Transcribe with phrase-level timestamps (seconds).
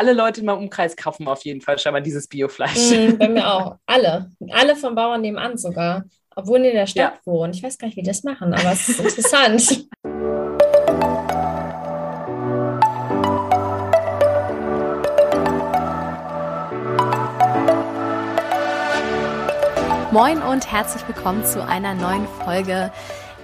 [0.00, 2.90] alle Leute in meinem Umkreis kaufen auf jeden Fall schon mal dieses Biofleisch.
[2.90, 3.76] Mm, bei mir auch.
[3.86, 4.30] Alle.
[4.50, 6.04] Alle vom Bauern nebenan sogar.
[6.34, 7.20] Obwohl die in der Stadt ja.
[7.26, 7.52] wohnen.
[7.52, 9.86] Ich weiß gar nicht, wie die das machen, aber es ist interessant.
[20.12, 22.90] Moin und herzlich willkommen zu einer neuen Folge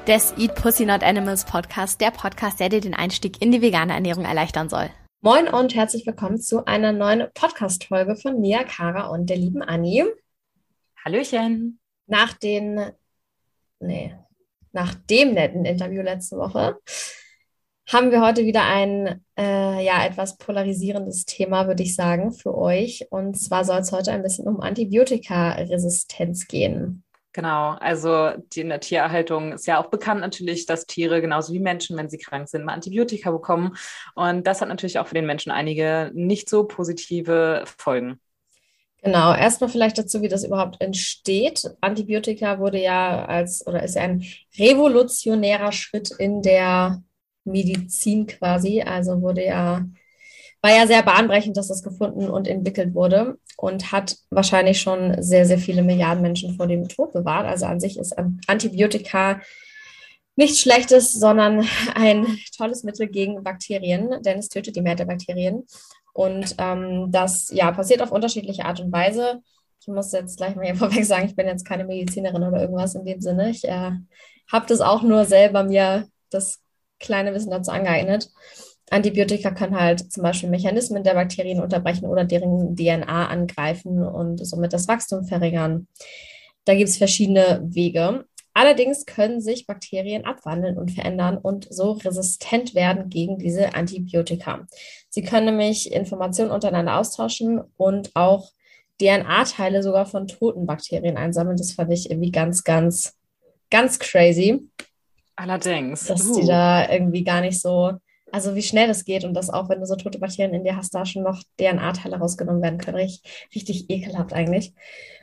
[0.07, 3.93] des Eat Pussy Not Animals Podcast, der Podcast, der dir den Einstieg in die vegane
[3.93, 4.89] Ernährung erleichtern soll.
[5.23, 10.05] Moin und herzlich willkommen zu einer neuen Podcast-Folge von Mia, Kara und der lieben Anni.
[11.03, 11.81] Hallöchen.
[12.07, 12.93] Nach den,
[13.81, 14.15] nee,
[14.73, 16.79] nach dem netten Interview letzte Woche
[17.89, 23.07] haben wir heute wieder ein äh, ja etwas polarisierendes Thema, würde ich sagen, für euch.
[23.11, 27.05] Und zwar soll es heute ein bisschen um Antibiotikaresistenz gehen.
[27.37, 31.59] Genau, also die, in der Tiererhaltung ist ja auch bekannt natürlich, dass Tiere genauso wie
[31.59, 33.77] Menschen, wenn sie krank sind, mal Antibiotika bekommen.
[34.15, 38.19] Und das hat natürlich auch für den Menschen einige nicht so positive Folgen.
[39.03, 41.63] Genau, erstmal vielleicht dazu, wie das überhaupt entsteht.
[41.83, 44.25] Antibiotika wurde ja als oder ist ja ein
[44.59, 47.03] revolutionärer Schritt in der
[47.45, 48.81] Medizin quasi.
[48.81, 49.85] Also wurde ja
[50.63, 55.47] war ja sehr bahnbrechend, dass das gefunden und entwickelt wurde und hat wahrscheinlich schon sehr,
[55.47, 57.47] sehr viele Milliarden Menschen vor dem Tod bewahrt.
[57.47, 59.41] Also an sich ist Antibiotika
[60.37, 65.65] nichts Schlechtes, sondern ein tolles Mittel gegen Bakterien, denn es tötet die Mehrheit der Bakterien.
[66.13, 69.43] Und ähm, das ja, passiert auf unterschiedliche Art und Weise.
[69.81, 72.95] Ich muss jetzt gleich mal hier vorweg sagen, ich bin jetzt keine Medizinerin oder irgendwas
[72.95, 73.51] in dem Sinne.
[73.51, 73.93] Ich äh,
[74.51, 76.61] habe das auch nur selber mir das
[76.99, 78.31] kleine Wissen dazu angeeignet.
[78.91, 84.73] Antibiotika können halt zum Beispiel Mechanismen der Bakterien unterbrechen oder deren DNA angreifen und somit
[84.73, 85.89] das Wachstum verringern.
[86.65, 88.25] Da gibt es verschiedene Wege.
[88.55, 94.67] Allerdings können sich Bakterien abwandeln und verändern und so resistent werden gegen diese Antibiotika.
[95.11, 98.51] Sie können nämlich Informationen untereinander austauschen und auch
[98.99, 101.59] DNA-Teile sogar von toten Bakterien einsammeln.
[101.59, 103.15] Das fand ich irgendwie ganz, ganz,
[103.71, 104.71] ganz crazy.
[105.35, 106.07] Allerdings.
[106.07, 106.41] Dass uh.
[106.41, 107.93] die da irgendwie gar nicht so
[108.33, 110.77] also wie schnell das geht und dass auch, wenn du so tote Bakterien in dir
[110.77, 112.97] hast, da schon noch DNA-Teile rausgenommen werden können.
[112.97, 113.23] Richtig,
[113.55, 114.73] richtig ekelhaft eigentlich.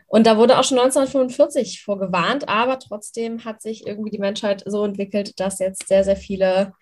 [0.08, 4.86] Und da wurde auch schon 1945 vorgewarnt, aber trotzdem hat sich irgendwie die Menschheit so
[4.86, 6.74] entwickelt, dass jetzt sehr, sehr viele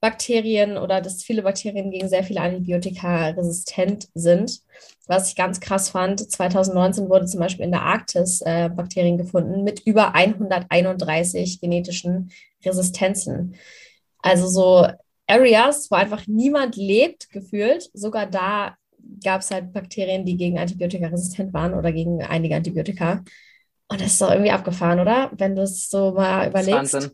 [0.00, 4.60] Bakterien oder dass viele Bakterien gegen sehr viele Antibiotika resistent sind.
[5.08, 9.64] Was ich ganz krass fand, 2019 wurde zum Beispiel in der Arktis äh, Bakterien gefunden
[9.64, 12.30] mit über 131 genetischen
[12.64, 13.56] Resistenzen.
[14.20, 14.86] Also so
[15.26, 17.90] Areas, wo einfach niemand lebt, gefühlt.
[17.92, 18.76] Sogar da
[19.22, 23.24] gab es halt Bakterien, die gegen Antibiotika resistent waren oder gegen einige Antibiotika.
[23.88, 25.30] Und das ist doch irgendwie abgefahren, oder?
[25.36, 26.94] Wenn du es so mal überlegst.
[26.94, 27.10] Wahnsinn.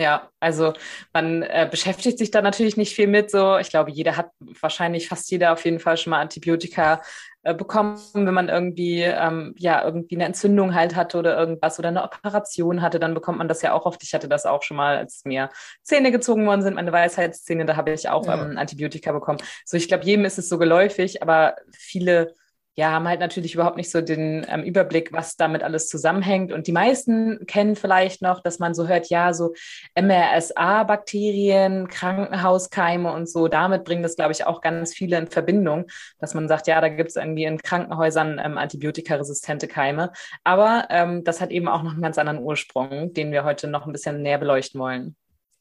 [0.00, 0.74] Ja, also
[1.12, 3.32] man äh, beschäftigt sich da natürlich nicht viel mit.
[3.32, 7.02] So, ich glaube, jeder hat wahrscheinlich fast jeder auf jeden Fall schon mal Antibiotika
[7.42, 11.88] äh, bekommen, wenn man irgendwie ähm, ja irgendwie eine Entzündung halt hatte oder irgendwas oder
[11.88, 14.00] eine Operation hatte, dann bekommt man das ja auch oft.
[14.04, 15.48] Ich hatte das auch schon mal, als mir
[15.82, 18.40] Zähne gezogen worden sind, meine Weisheitszähne, da habe ich auch ja.
[18.40, 19.38] ähm, Antibiotika bekommen.
[19.64, 22.34] So, ich glaube, jedem ist es so geläufig, aber viele
[22.78, 26.52] ja, haben halt natürlich überhaupt nicht so den ähm, Überblick, was damit alles zusammenhängt.
[26.52, 29.52] Und die meisten kennen vielleicht noch, dass man so hört, ja, so
[30.00, 33.48] MRSA-Bakterien, Krankenhauskeime und so.
[33.48, 35.86] Damit bringen das, glaube ich, auch ganz viele in Verbindung,
[36.20, 40.12] dass man sagt, ja, da gibt es irgendwie in Krankenhäusern ähm, antibiotikaresistente Keime.
[40.44, 43.86] Aber ähm, das hat eben auch noch einen ganz anderen Ursprung, den wir heute noch
[43.86, 45.16] ein bisschen näher beleuchten wollen.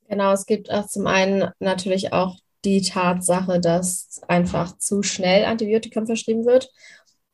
[0.07, 6.05] Genau, es gibt auch zum einen natürlich auch die Tatsache, dass einfach zu schnell Antibiotikum
[6.05, 6.69] verschrieben wird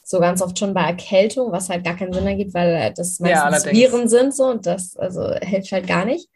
[0.04, 3.66] so ganz oft schon bei Erkältung, was halt gar keinen Sinn ergibt, weil das meistens
[3.66, 6.30] ja, Viren sind so und das also hilft halt gar nicht.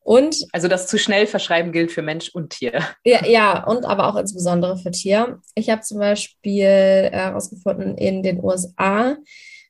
[0.00, 2.80] Und also das zu schnell verschreiben gilt für Mensch und Tier.
[3.04, 5.40] Ja, ja und aber auch insbesondere für Tier.
[5.54, 9.16] Ich habe zum Beispiel herausgefunden, in den USA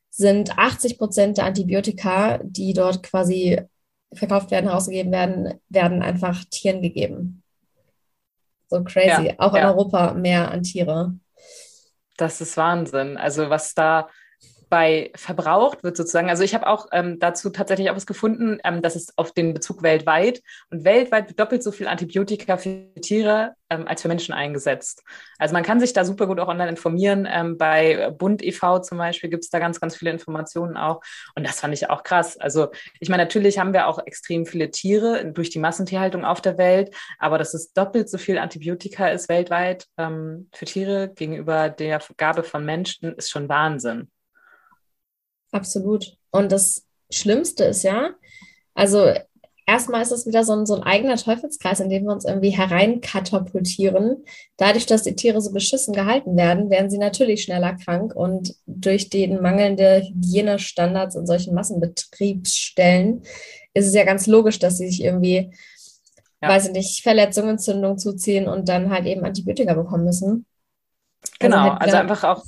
[0.09, 3.59] sind 80 Prozent der Antibiotika, die dort quasi
[4.13, 7.43] verkauft werden, herausgegeben werden, werden einfach Tieren gegeben.
[8.69, 9.27] So crazy.
[9.27, 9.71] Ja, auch in ja.
[9.71, 11.15] Europa mehr an Tiere.
[12.19, 13.17] Das ist Wahnsinn.
[13.17, 14.09] Also was da
[14.69, 16.29] bei verbraucht wird sozusagen.
[16.29, 19.53] Also ich habe auch ähm, dazu tatsächlich auch was gefunden, ähm, das ist auf den
[19.53, 20.41] Bezug weltweit.
[20.69, 25.03] Und weltweit wird doppelt so viel Antibiotika für Tiere ähm, als für Menschen eingesetzt.
[25.37, 27.27] Also man kann sich da super gut auch online informieren.
[27.29, 28.79] Ähm, bei Bund e.V.
[28.79, 31.01] zum Beispiel gibt es da ganz, ganz viele Informationen auch.
[31.35, 32.37] Und das fand ich auch krass.
[32.37, 32.67] Also
[32.99, 36.95] ich meine, natürlich haben wir auch extrem viele Tiere durch die Massentierhaltung auf der Welt,
[37.17, 42.43] aber dass es doppelt so viel Antibiotika ist weltweit ähm, für Tiere gegenüber der Gabe
[42.43, 44.09] von Menschen, ist schon Wahnsinn.
[45.51, 46.17] Absolut.
[46.31, 48.11] Und das Schlimmste ist ja,
[48.73, 49.11] also
[49.69, 52.49] erstmal ist es wieder so ein, so ein eigener Teufelskreis, in dem wir uns irgendwie
[52.49, 54.25] hereinkatapultieren.
[54.57, 59.09] Dadurch, dass die Tiere so beschissen gehalten werden, werden sie natürlich schneller krank und durch
[59.09, 63.23] den mangelnde Hygienestandards in solchen Massenbetriebsstellen
[63.73, 65.51] ist es ja ganz logisch, dass sie sich irgendwie,
[66.41, 66.49] ja.
[66.49, 70.45] weiß ich nicht, Verletzungen, Entzündungen zuziehen und dann halt eben Antibiotika bekommen müssen.
[71.39, 72.43] Genau, also, halt also einfach auch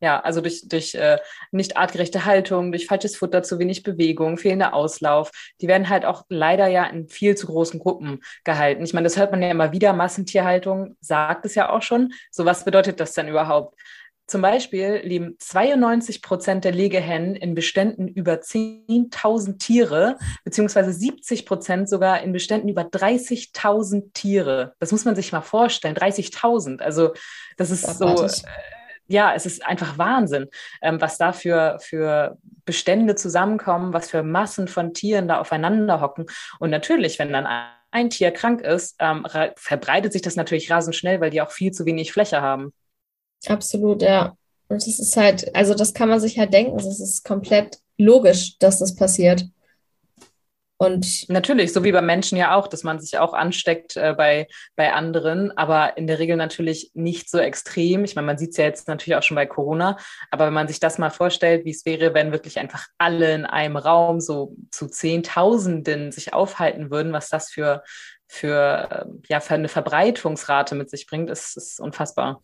[0.00, 1.18] ja, also durch, durch äh,
[1.50, 5.30] nicht artgerechte Haltung, durch falsches Futter, zu wenig Bewegung, fehlender Auslauf.
[5.60, 8.82] Die werden halt auch leider ja in viel zu großen Gruppen gehalten.
[8.82, 9.92] Ich meine, das hört man ja immer wieder.
[9.92, 12.12] Massentierhaltung sagt es ja auch schon.
[12.30, 13.78] So was bedeutet das denn überhaupt?
[14.30, 21.88] Zum Beispiel leben 92 Prozent der Legehennen in Beständen über 10.000 Tiere, beziehungsweise 70 Prozent
[21.88, 24.74] sogar in Beständen über 30.000 Tiere.
[24.78, 26.80] Das muss man sich mal vorstellen, 30.000.
[26.80, 27.12] Also
[27.56, 28.28] das ist so,
[29.10, 30.46] ja, es ist einfach Wahnsinn,
[30.82, 36.26] ähm, was da für, für Bestände zusammenkommen, was für Massen von Tieren da aufeinander hocken.
[36.60, 37.46] Und natürlich, wenn dann
[37.90, 39.26] ein Tier krank ist, ähm,
[39.56, 42.72] verbreitet sich das natürlich rasend schnell, weil die auch viel zu wenig Fläche haben.
[43.46, 44.36] Absolut, ja.
[44.68, 48.58] Und das ist halt, also das kann man sich halt denken, es ist komplett logisch,
[48.58, 49.44] dass das passiert.
[50.82, 54.48] Und natürlich, so wie bei Menschen ja auch, dass man sich auch ansteckt äh, bei,
[54.76, 58.02] bei anderen, aber in der Regel natürlich nicht so extrem.
[58.02, 59.98] Ich meine, man sieht es ja jetzt natürlich auch schon bei Corona,
[60.30, 63.44] aber wenn man sich das mal vorstellt, wie es wäre, wenn wirklich einfach alle in
[63.44, 67.82] einem Raum so zu Zehntausenden sich aufhalten würden, was das für,
[68.26, 72.40] für, äh, ja, für eine Verbreitungsrate mit sich bringt, ist, ist unfassbar.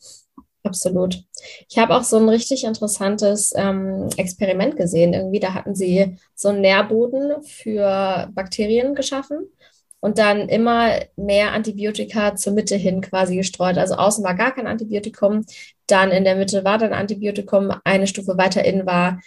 [0.66, 1.22] Absolut.
[1.68, 5.12] Ich habe auch so ein richtig interessantes ähm, Experiment gesehen.
[5.14, 9.48] Irgendwie, da hatten sie so einen Nährboden für Bakterien geschaffen
[10.00, 13.78] und dann immer mehr Antibiotika zur Mitte hin quasi gestreut.
[13.78, 15.46] Also außen war gar kein Antibiotikum,
[15.86, 19.20] dann in der Mitte war dann Antibiotikum, eine Stufe weiter innen war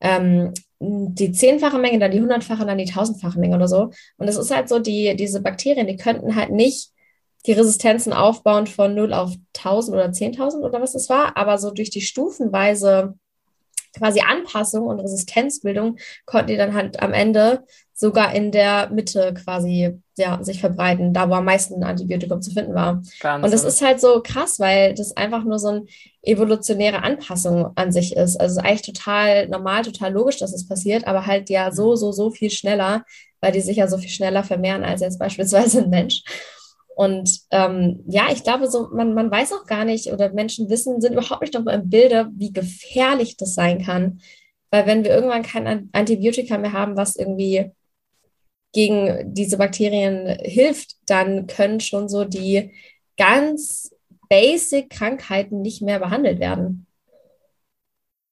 [0.00, 3.90] ähm, die zehnfache Menge, dann die hundertfache, dann die tausendfache Menge oder so.
[4.18, 6.90] Und es ist halt so, die, diese Bakterien, die könnten halt nicht
[7.46, 11.70] die Resistenzen aufbauen von 0 auf 1000 oder 10.000 oder was es war, aber so
[11.70, 13.14] durch die stufenweise
[13.96, 17.64] quasi Anpassung und Resistenzbildung konnten die dann halt am Ende
[17.94, 22.74] sogar in der Mitte quasi ja, sich verbreiten, da wo am meisten Antibiotikum zu finden
[22.74, 23.02] war.
[23.22, 23.44] Wahnsinn.
[23.44, 25.86] Und das ist halt so krass, weil das einfach nur so eine
[26.22, 28.38] evolutionäre Anpassung an sich ist.
[28.38, 32.30] Also eigentlich total normal, total logisch, dass es passiert, aber halt ja so, so, so
[32.30, 33.04] viel schneller,
[33.40, 36.22] weil die sich ja so viel schneller vermehren als jetzt beispielsweise ein Mensch.
[36.96, 41.02] Und ähm, ja, ich glaube, so man, man weiß auch gar nicht oder Menschen wissen,
[41.02, 44.22] sind überhaupt nicht darüber im Bilde, wie gefährlich das sein kann.
[44.70, 47.70] Weil wenn wir irgendwann kein Antibiotika mehr haben, was irgendwie
[48.72, 52.72] gegen diese Bakterien hilft, dann können schon so die
[53.18, 53.94] ganz
[54.30, 56.85] basic Krankheiten nicht mehr behandelt werden.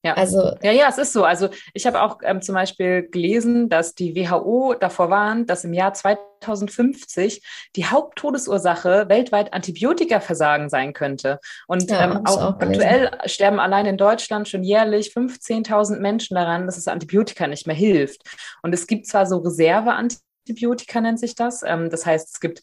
[0.04, 0.14] Ja.
[0.14, 1.24] Also, ja, ja, es ist so.
[1.24, 5.72] Also ich habe auch ähm, zum Beispiel gelesen, dass die WHO davor warnt, dass im
[5.72, 7.42] Jahr 2050
[7.74, 11.40] die Haupttodesursache weltweit Antibiotikaversagen sein könnte.
[11.66, 16.66] Und ja, ähm, auch, auch aktuell sterben allein in Deutschland schon jährlich 15.000 Menschen daran,
[16.66, 18.24] dass es Antibiotika nicht mehr hilft.
[18.62, 21.62] Und es gibt zwar so Reserveantibiotika, nennt sich das.
[21.62, 22.60] Ähm, das heißt, es gibt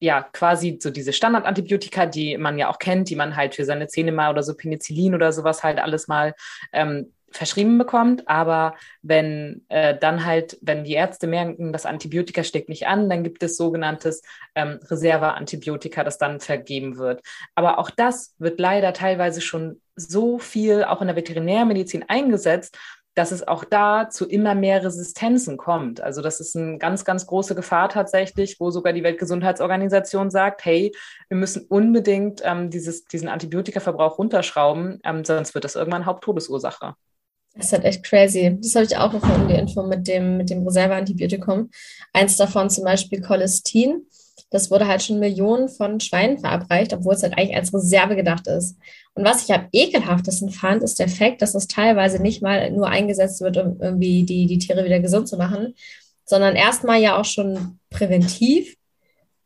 [0.00, 3.86] ja quasi so diese Standardantibiotika, die man ja auch kennt, die man halt für seine
[3.86, 6.34] Zähne mal oder so Penicillin oder sowas halt alles mal
[6.72, 8.26] ähm, verschrieben bekommt.
[8.28, 13.22] Aber wenn äh, dann halt, wenn die Ärzte merken, das Antibiotika steckt nicht an, dann
[13.22, 14.22] gibt es sogenanntes
[14.54, 17.22] ähm, Reserveantibiotika, das dann vergeben wird.
[17.54, 22.78] Aber auch das wird leider teilweise schon so viel auch in der Veterinärmedizin eingesetzt,
[23.14, 26.00] dass es auch da zu immer mehr Resistenzen kommt.
[26.00, 30.92] Also das ist eine ganz, ganz große Gefahr tatsächlich, wo sogar die Weltgesundheitsorganisation sagt, hey,
[31.28, 36.94] wir müssen unbedingt ähm, dieses, diesen Antibiotikaverbrauch runterschrauben, ähm, sonst wird das irgendwann Haupttodesursache.
[37.54, 38.56] Das ist halt echt crazy.
[38.60, 41.70] Das habe ich auch gefunden, die Info mit dem, mit dem Reserveantibiotikum.
[42.12, 44.06] Eins davon zum Beispiel Cholestin.
[44.50, 48.46] Das wurde halt schon Millionen von Schweinen verabreicht, obwohl es halt eigentlich als Reserve gedacht
[48.46, 48.76] ist.
[49.14, 52.88] Und was ich am ekelhaftesten fand, ist der Fakt, dass es teilweise nicht mal nur
[52.88, 55.74] eingesetzt wird, um irgendwie die, die Tiere wieder gesund zu machen,
[56.24, 58.76] sondern erstmal ja auch schon präventiv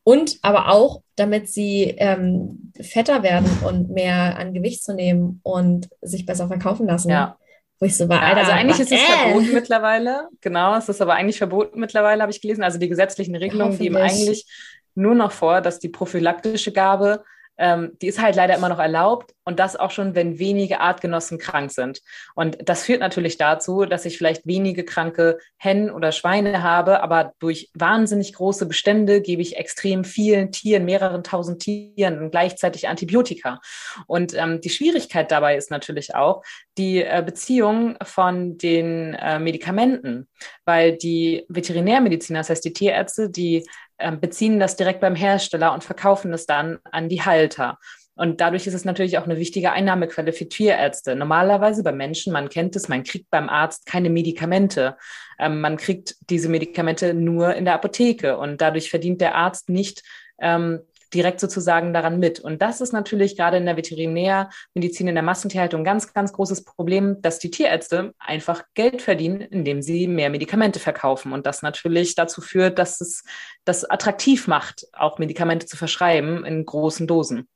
[0.04, 5.88] und aber auch, damit sie ähm, fetter werden und mehr an Gewicht zu nehmen und
[6.02, 7.08] sich besser verkaufen lassen.
[7.08, 7.38] Ja.
[7.80, 9.04] Wo ich so war, Alter, also eigentlich ist es äh.
[9.04, 10.28] verboten mittlerweile.
[10.42, 12.62] Genau, es ist aber eigentlich verboten mittlerweile, habe ich gelesen.
[12.62, 14.46] Also die gesetzlichen Regelungen geben eigentlich
[14.94, 17.24] nur noch vor, dass die prophylaktische Gabe
[17.56, 21.38] ähm, die ist halt leider immer noch erlaubt, und das auch schon, wenn wenige Artgenossen
[21.38, 22.00] krank sind.
[22.34, 27.32] Und das führt natürlich dazu, dass ich vielleicht wenige kranke Hennen oder Schweine habe, aber
[27.38, 33.60] durch wahnsinnig große Bestände gebe ich extrem vielen Tieren, mehreren tausend Tieren gleichzeitig Antibiotika.
[34.06, 36.42] Und ähm, die Schwierigkeit dabei ist natürlich auch
[36.78, 40.28] die äh, Beziehung von den äh, Medikamenten,
[40.64, 43.66] weil die Veterinärmediziner, das heißt die Tierärzte, die
[43.98, 47.78] äh, beziehen das direkt beim Hersteller und verkaufen es dann an die Halter.
[48.16, 51.16] Und dadurch ist es natürlich auch eine wichtige Einnahmequelle für Tierärzte.
[51.16, 54.96] Normalerweise bei Menschen, man kennt es, man kriegt beim Arzt keine Medikamente.
[55.38, 60.02] Ähm, man kriegt diese Medikamente nur in der Apotheke und dadurch verdient der Arzt nicht
[60.38, 60.80] ähm,
[61.14, 62.40] direkt sozusagen daran mit.
[62.40, 66.64] Und das ist natürlich gerade in der Veterinärmedizin, in der Massentierhaltung ein ganz, ganz großes
[66.64, 71.32] Problem, dass die Tierärzte einfach Geld verdienen, indem sie mehr Medikamente verkaufen.
[71.32, 73.22] Und das natürlich dazu führt, dass es
[73.64, 77.48] das attraktiv macht, auch Medikamente zu verschreiben in großen Dosen.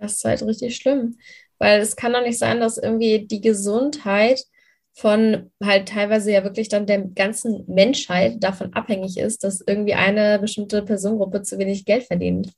[0.00, 1.18] Das ist halt richtig schlimm,
[1.58, 4.42] weil es kann doch nicht sein, dass irgendwie die Gesundheit
[4.94, 10.38] von halt teilweise ja wirklich dann der ganzen Menschheit davon abhängig ist, dass irgendwie eine
[10.38, 12.52] bestimmte Personengruppe zu wenig Geld verdient.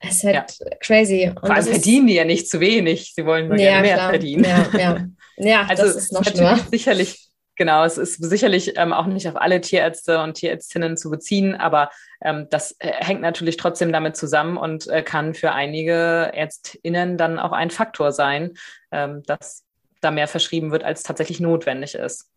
[0.00, 0.76] Das ist halt ja.
[0.80, 1.28] crazy.
[1.28, 3.12] Und Vor allem verdienen die ja nicht zu wenig.
[3.14, 4.10] Sie wollen nur ja, mehr klar.
[4.10, 4.44] verdienen.
[4.44, 5.06] Ja, ja.
[5.38, 6.58] ja also das ist noch schlimmer.
[6.70, 7.25] Sicherlich
[7.56, 11.90] Genau, es ist sicherlich ähm, auch nicht auf alle Tierärzte und Tierärztinnen zu beziehen, aber
[12.20, 17.38] ähm, das äh, hängt natürlich trotzdem damit zusammen und äh, kann für einige ÄrztInnen dann
[17.38, 18.52] auch ein Faktor sein,
[18.90, 19.64] ähm, dass
[20.02, 22.30] da mehr verschrieben wird, als tatsächlich notwendig ist.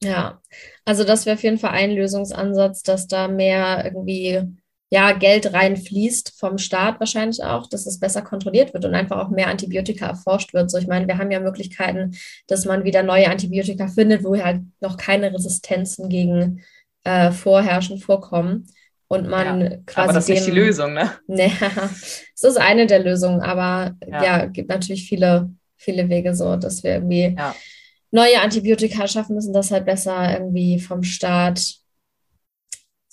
[0.00, 0.40] Ja,
[0.84, 4.44] also das wäre auf jeden Fall ein Lösungsansatz, dass da mehr irgendwie
[4.90, 9.30] ja, Geld reinfließt vom Staat wahrscheinlich auch, dass es besser kontrolliert wird und einfach auch
[9.30, 10.70] mehr Antibiotika erforscht wird.
[10.70, 12.16] So, ich meine, wir haben ja Möglichkeiten,
[12.46, 16.62] dass man wieder neue Antibiotika findet, wo halt noch keine Resistenzen gegen
[17.02, 18.66] äh, vorherrschen, vorkommen.
[19.08, 20.08] Und man ja, quasi.
[20.08, 21.12] Aber das ist nicht die Lösung, ne?
[21.26, 21.52] Naja,
[22.34, 26.82] es ist eine der Lösungen, aber ja, ja gibt natürlich viele, viele Wege so, dass
[26.82, 27.54] wir irgendwie ja.
[28.10, 31.76] neue Antibiotika schaffen müssen, das halt besser irgendwie vom Staat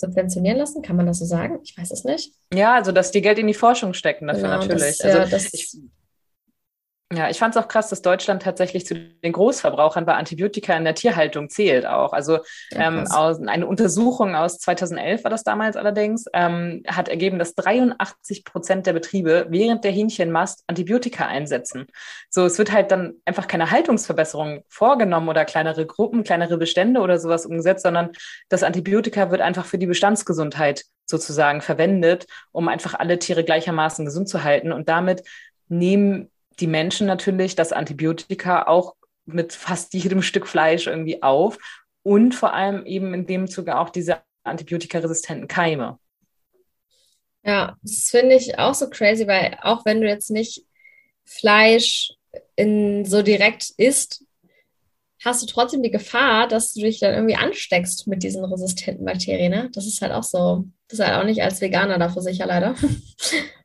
[0.03, 0.81] subventionieren lassen?
[0.81, 1.59] Kann man das so sagen?
[1.63, 2.33] Ich weiß es nicht.
[2.53, 4.97] Ja, also dass die Geld in die Forschung stecken dafür genau, natürlich.
[4.97, 5.77] Das, also ja, ich,
[7.15, 10.83] ja, ich fand es auch krass, dass Deutschland tatsächlich zu den Großverbrauchern bei Antibiotika in
[10.83, 12.13] der Tierhaltung zählt auch.
[12.13, 12.39] Also
[12.71, 17.55] ja, ähm, aus, eine Untersuchung aus 2011 war das damals allerdings, ähm, hat ergeben, dass
[17.55, 21.87] 83 Prozent der Betriebe während der Hähnchenmast Antibiotika einsetzen.
[22.29, 27.19] So, es wird halt dann einfach keine Haltungsverbesserung vorgenommen oder kleinere Gruppen, kleinere Bestände oder
[27.19, 28.11] sowas umgesetzt, sondern
[28.49, 34.29] das Antibiotika wird einfach für die Bestandsgesundheit sozusagen verwendet, um einfach alle Tiere gleichermaßen gesund
[34.29, 34.71] zu halten.
[34.71, 35.23] Und damit
[35.67, 36.29] nehmen
[36.59, 38.95] die Menschen natürlich das Antibiotika auch
[39.25, 41.57] mit fast jedem Stück Fleisch irgendwie auf
[42.03, 45.99] und vor allem eben in dem Zuge auch diese antibiotikaresistenten Keime.
[47.45, 50.65] Ja, das finde ich auch so crazy, weil auch wenn du jetzt nicht
[51.25, 52.13] Fleisch
[52.55, 54.25] in, so direkt isst,
[55.23, 59.51] hast du trotzdem die Gefahr, dass du dich dann irgendwie ansteckst mit diesen resistenten Bakterien.
[59.51, 59.69] Ne?
[59.73, 62.75] Das ist halt auch so, das ist halt auch nicht als Veganer dafür sicher leider.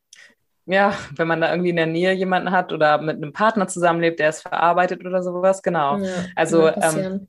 [0.69, 4.21] ja, wenn man da irgendwie in der Nähe jemanden hat oder mit einem Partner zusammenlebt,
[4.21, 5.99] der es verarbeitet oder sowas, genau.
[5.99, 7.29] Ja, also ähm,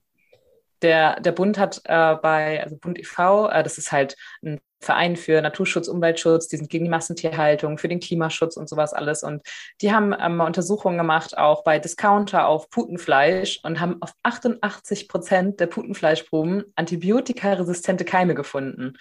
[0.81, 5.15] der, der Bund hat äh, bei, also Bund e.V., äh, das ist halt ein Verein
[5.15, 9.24] für Naturschutz, Umweltschutz, die sind gegen die Massentierhaltung, für den Klimaschutz und sowas alles.
[9.24, 9.41] Und
[9.81, 15.60] die haben ähm, Untersuchungen gemacht, auch bei Discounter auf Putenfleisch und haben auf 88 Prozent
[15.60, 18.98] der Putenfleischproben antibiotikaresistente Keime gefunden.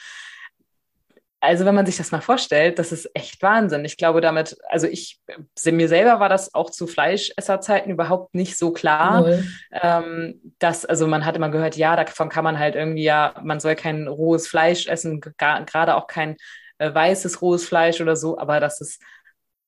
[1.40, 3.85] Also wenn man sich das mal vorstellt, das ist echt Wahnsinn.
[3.85, 5.21] Ich glaube damit, also ich,
[5.64, 9.25] mir selber war das auch zu Fleischesserzeiten überhaupt nicht so klar.
[9.71, 13.61] Ähm, dass, also man hat immer gehört, ja, davon kann man halt irgendwie, ja, man
[13.61, 16.37] soll kein rohes Fleisch essen, gerade auch kein
[16.78, 18.99] äh, weißes rohes Fleisch oder so, aber dass es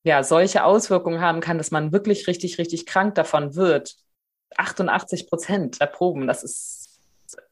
[0.03, 3.95] ja solche Auswirkungen haben kann, dass man wirklich richtig, richtig krank davon wird.
[4.57, 7.01] 88 Prozent der Proben, das ist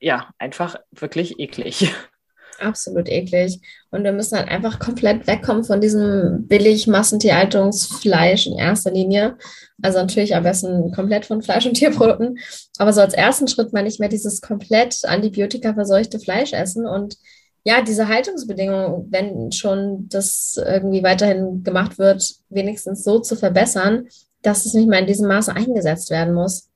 [0.01, 1.95] ja einfach wirklich eklig.
[2.61, 3.61] absolut eklig.
[3.91, 9.37] Und wir müssen halt einfach komplett wegkommen von diesem billig Massentierhaltungsfleisch in erster Linie.
[9.83, 12.39] Also natürlich am besten komplett von Fleisch- und Tierprodukten.
[12.79, 17.17] Aber so als ersten Schritt mal nicht mehr dieses komplett antibiotika-verseuchte Fleisch essen und
[17.65, 24.09] ja, diese Haltungsbedingungen, wenn schon das irgendwie weiterhin gemacht wird, wenigstens so zu verbessern,
[24.43, 26.69] dass es nicht mehr in diesem Maße eingesetzt werden muss.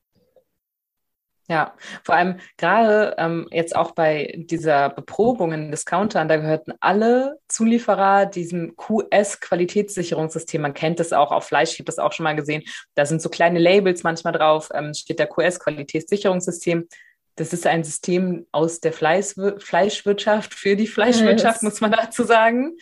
[1.48, 7.38] Ja, vor allem gerade ähm, jetzt auch bei dieser Beprobung in Discountern, da gehörten alle
[7.48, 10.62] Zulieferer diesem QS-Qualitätssicherungssystem.
[10.62, 12.62] Man kennt das auch auf Fleisch, ich habe das auch schon mal gesehen.
[12.94, 16.86] Da sind so kleine Labels manchmal drauf, ähm, steht der QS-Qualitätssicherungssystem.
[17.34, 21.62] Das ist ein System aus der Fleisch Fleischwirtschaft für die Fleischwirtschaft, yes.
[21.62, 22.76] muss man dazu sagen.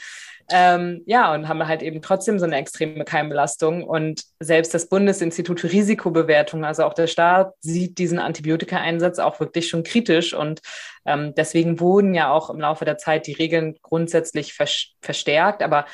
[0.53, 3.85] Ähm, ja, und haben halt eben trotzdem so eine extreme Keimbelastung.
[3.85, 9.69] Und selbst das Bundesinstitut für Risikobewertung, also auch der Staat, sieht diesen Antibiotika-Einsatz auch wirklich
[9.69, 10.35] schon kritisch.
[10.35, 10.61] Und
[11.07, 15.63] ähm, deswegen wurden ja auch im Laufe der Zeit die Regeln grundsätzlich vers verstärkt.
[15.63, 15.87] Aber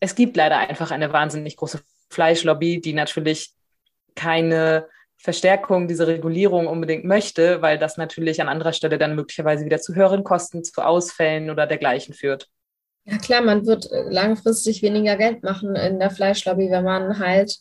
[0.00, 3.52] es gibt leider einfach eine wahnsinnig große Fleischlobby, die natürlich
[4.14, 4.86] keine
[5.18, 9.94] Verstärkung dieser Regulierung unbedingt möchte, weil das natürlich an anderer Stelle dann möglicherweise wieder zu
[9.94, 12.48] höheren Kosten, zu Ausfällen oder dergleichen führt.
[13.10, 17.58] Ja klar, man wird äh, langfristig weniger Geld machen in der Fleischlobby, wenn man halt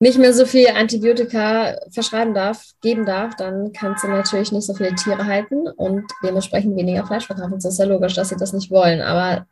[0.00, 4.74] nicht mehr so viel Antibiotika verschreiben darf, geben darf, dann kannst du natürlich nicht so
[4.74, 7.54] viele Tiere halten und dementsprechend weniger Fleisch verkaufen.
[7.54, 9.00] Das ist ja logisch, dass sie das nicht wollen.
[9.00, 9.46] Aber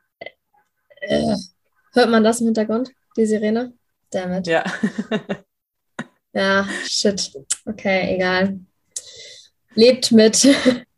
[1.01, 1.37] äh,
[1.93, 3.73] hört man das im Hintergrund, die Sirene?
[4.11, 4.47] Damit.
[4.47, 4.65] Ja.
[6.35, 7.31] Ja, shit.
[7.67, 8.61] Okay, egal.
[9.75, 10.49] Lebt mit.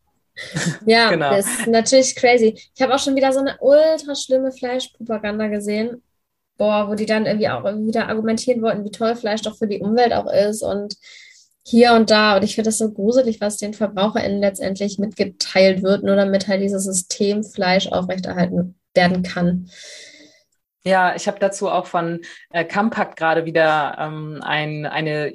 [0.86, 1.30] ja, genau.
[1.30, 2.58] das ist natürlich crazy.
[2.74, 6.02] Ich habe auch schon wieder so eine ultra schlimme Fleischpropaganda gesehen.
[6.56, 9.80] Boah, wo die dann irgendwie auch wieder argumentieren wollten, wie toll Fleisch doch für die
[9.80, 10.96] Umwelt auch ist und
[11.64, 12.36] hier und da.
[12.36, 16.62] Und ich finde das so gruselig, was den VerbraucherInnen letztendlich mitgeteilt wird, nur damit halt
[16.62, 19.68] dieses System Fleisch aufrechterhalten werden kann.
[20.86, 25.32] Ja, ich habe dazu auch von äh, Compact gerade wieder ähm, ein, eine,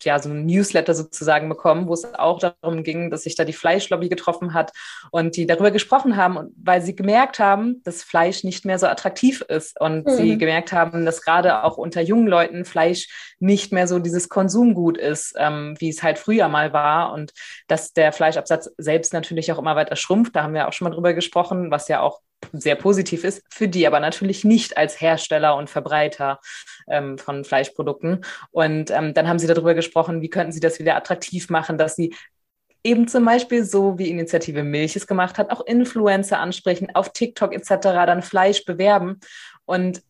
[0.00, 3.52] ja, so ein Newsletter sozusagen bekommen, wo es auch darum ging, dass sich da die
[3.52, 4.70] Fleischlobby getroffen hat
[5.10, 9.40] und die darüber gesprochen haben, weil sie gemerkt haben, dass Fleisch nicht mehr so attraktiv
[9.40, 10.10] ist und mhm.
[10.10, 14.98] sie gemerkt haben, dass gerade auch unter jungen Leuten Fleisch nicht mehr so dieses Konsumgut
[14.98, 17.32] ist, ähm, wie es halt früher mal war und
[17.66, 20.36] dass der Fleischabsatz selbst natürlich auch immer weiter schrumpft.
[20.36, 22.20] Da haben wir auch schon mal drüber gesprochen, was ja auch
[22.52, 26.40] sehr positiv ist, für die aber natürlich nicht als Hersteller und Verbreiter
[26.88, 28.24] ähm, von Fleischprodukten.
[28.50, 31.96] Und ähm, dann haben sie darüber gesprochen, wie könnten sie das wieder attraktiv machen, dass
[31.96, 32.14] sie
[32.84, 37.52] eben zum Beispiel so wie Initiative Milch es gemacht hat, auch Influencer ansprechen, auf TikTok
[37.54, 37.70] etc.
[37.82, 39.20] dann Fleisch bewerben.
[39.64, 40.02] Und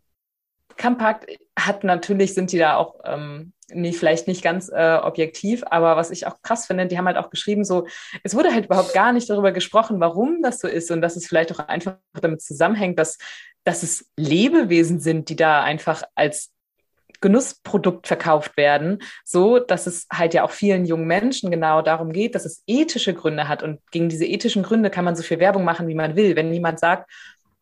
[0.80, 1.26] Compact
[1.58, 6.10] hat natürlich, sind die da auch ähm, nicht, vielleicht nicht ganz äh, objektiv, aber was
[6.10, 7.86] ich auch krass finde, die haben halt auch geschrieben, so,
[8.22, 11.26] es wurde halt überhaupt gar nicht darüber gesprochen, warum das so ist und dass es
[11.26, 13.18] vielleicht auch einfach damit zusammenhängt, dass,
[13.64, 16.52] dass es Lebewesen sind, die da einfach als
[17.22, 22.34] Genussprodukt verkauft werden, so dass es halt ja auch vielen jungen Menschen genau darum geht,
[22.34, 25.64] dass es ethische Gründe hat und gegen diese ethischen Gründe kann man so viel Werbung
[25.64, 26.36] machen, wie man will.
[26.36, 27.10] Wenn jemand sagt,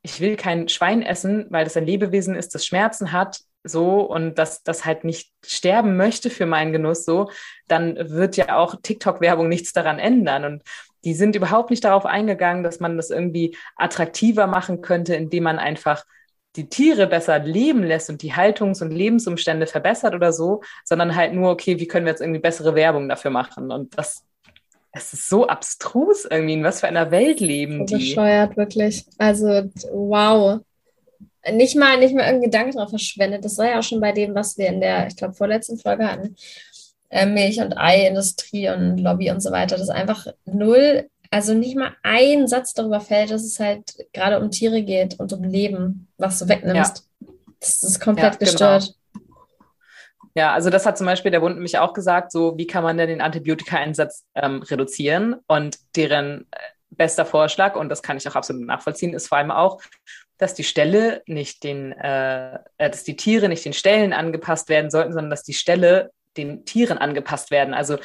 [0.02, 4.38] ich will kein Schwein essen, weil das ein Lebewesen ist, das Schmerzen hat, so und
[4.38, 7.30] das, das halt nicht sterben möchte für meinen Genuss so,
[7.68, 10.44] dann wird ja auch TikTok-Werbung nichts daran ändern.
[10.44, 10.62] Und
[11.04, 15.58] die sind überhaupt nicht darauf eingegangen, dass man das irgendwie attraktiver machen könnte, indem man
[15.58, 16.04] einfach
[16.56, 21.32] die Tiere besser leben lässt und die Haltungs- und Lebensumstände verbessert oder so, sondern halt
[21.32, 23.70] nur, okay, wie können wir jetzt irgendwie bessere Werbung dafür machen?
[23.70, 24.24] Und das,
[24.90, 28.08] es ist so abstrus irgendwie, in was für einer Welt leben so die.
[28.08, 29.06] Bescheuert, wirklich.
[29.18, 30.60] Also, wow
[31.52, 33.44] nicht mal, nicht mal irgendein Gedanke darauf verschwendet.
[33.44, 36.06] Das war ja auch schon bei dem, was wir in der, ich glaube, vorletzten Folge
[36.06, 36.36] hatten.
[37.08, 39.76] Äh, Milch- und Eiindustrie und Lobby und so weiter.
[39.76, 44.40] Das ist einfach null, also nicht mal ein Satz darüber fällt, dass es halt gerade
[44.40, 47.04] um Tiere geht und um Leben, was du wegnimmst.
[47.20, 47.28] Ja.
[47.60, 48.50] Das ist komplett ja, genau.
[48.50, 48.94] gestört.
[50.34, 52.96] Ja, also das hat zum Beispiel der Bund nämlich auch gesagt, so wie kann man
[52.96, 55.36] denn den Antibiotika-Einsatz ähm, reduzieren?
[55.46, 56.56] Und deren äh,
[56.90, 59.80] bester Vorschlag, und das kann ich auch absolut nachvollziehen, ist vor allem auch,
[60.40, 64.90] dass die Ställe nicht den, äh, äh, dass die Tiere nicht den Ställen angepasst werden
[64.90, 67.74] sollten, sondern dass die Ställe den Tieren angepasst werden.
[67.74, 67.98] Also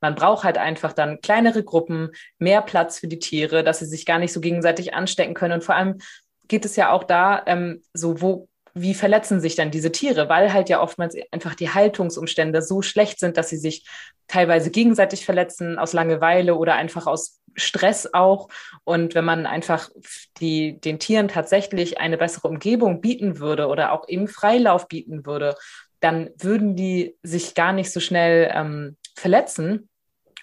[0.00, 4.06] man braucht halt einfach dann kleinere Gruppen, mehr Platz für die Tiere, dass sie sich
[4.06, 5.54] gar nicht so gegenseitig anstecken können.
[5.54, 5.98] Und vor allem
[6.46, 10.52] geht es ja auch da, ähm, so wo wie verletzen sich dann diese Tiere, weil
[10.52, 13.86] halt ja oftmals einfach die Haltungsumstände so schlecht sind, dass sie sich
[14.28, 18.48] teilweise gegenseitig verletzen aus Langeweile oder einfach aus Stress auch.
[18.84, 19.90] Und wenn man einfach
[20.38, 25.54] die, den Tieren tatsächlich eine bessere Umgebung bieten würde oder auch eben Freilauf bieten würde,
[26.00, 29.88] dann würden die sich gar nicht so schnell ähm, verletzen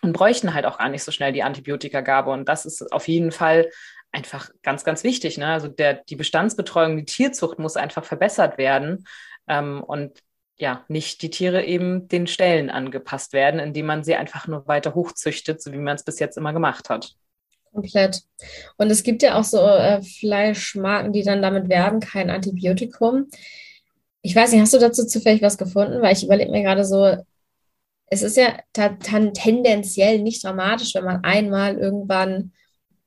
[0.02, 2.32] und bräuchten halt auch gar nicht so schnell die Antibiotikagabe.
[2.32, 3.70] Und das ist auf jeden Fall
[4.12, 5.38] einfach ganz, ganz wichtig.
[5.38, 5.48] Ne?
[5.48, 9.06] Also der, die Bestandsbetreuung, die Tierzucht muss einfach verbessert werden
[9.48, 10.20] ähm, und
[10.58, 14.94] ja, nicht die Tiere eben den Stellen angepasst werden, indem man sie einfach nur weiter
[14.94, 17.16] hochzüchtet, so wie man es bis jetzt immer gemacht hat.
[17.72, 18.24] Komplett.
[18.78, 23.28] Und es gibt ja auch so äh, Fleischmarken, die dann damit werben, kein Antibiotikum.
[24.22, 26.02] Ich weiß nicht, hast du dazu zufällig was gefunden?
[26.02, 27.16] Weil ich überlege mir gerade so,
[28.08, 32.52] es ist ja tendenziell nicht dramatisch, wenn man einmal irgendwann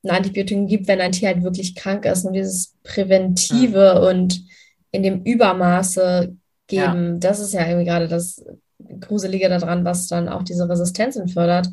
[0.04, 2.24] ein Antibiotikum gibt, wenn ein Tier halt wirklich krank ist.
[2.24, 4.06] Und dieses Präventive mhm.
[4.06, 4.44] und
[4.90, 6.36] in dem Übermaße
[6.66, 7.18] geben, ja.
[7.18, 8.44] das ist ja irgendwie gerade das
[9.00, 11.68] Gruselige daran, was dann auch diese Resistenzen fördert.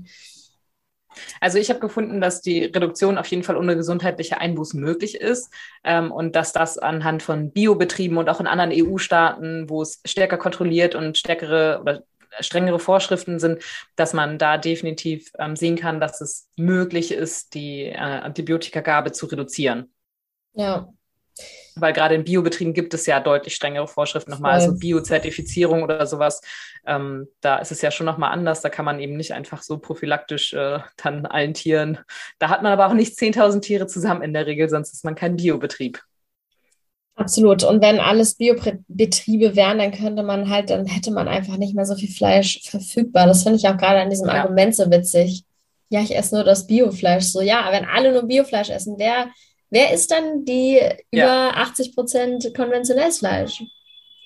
[1.41, 5.51] Also ich habe gefunden, dass die Reduktion auf jeden Fall ohne gesundheitliche Einbußen möglich ist
[5.83, 10.37] ähm, und dass das anhand von Biobetrieben und auch in anderen EU-Staaten, wo es stärker
[10.37, 12.03] kontrolliert und stärkere oder
[12.39, 13.61] strengere Vorschriften sind,
[13.95, 19.25] dass man da definitiv ähm, sehen kann, dass es möglich ist, die äh, Antibiotikagabe zu
[19.25, 19.91] reduzieren.
[20.53, 20.89] Ja.
[21.75, 26.41] Weil gerade in Biobetrieben gibt es ja deutlich strengere Vorschriften nochmal, also Biozertifizierung oder sowas.
[26.85, 28.61] Ähm, da ist es ja schon nochmal anders.
[28.61, 31.99] Da kann man eben nicht einfach so prophylaktisch äh, dann allen Tieren.
[32.39, 35.15] Da hat man aber auch nicht 10.000 Tiere zusammen in der Regel, sonst ist man
[35.15, 36.03] kein Biobetrieb.
[37.19, 37.63] Absolut.
[37.63, 41.85] Und wenn alles Biobetriebe wären, dann könnte man halt, dann hätte man einfach nicht mehr
[41.85, 43.27] so viel Fleisch verfügbar.
[43.27, 44.35] Das finde ich auch gerade an diesem ja.
[44.35, 45.43] Argument so witzig.
[45.89, 47.25] Ja, ich esse nur das Biofleisch.
[47.25, 49.27] So, ja, wenn alle nur Biofleisch essen, wer,
[49.69, 50.79] wer isst dann die
[51.11, 51.25] ja.
[51.25, 53.63] über 80 Prozent konventionelles Fleisch?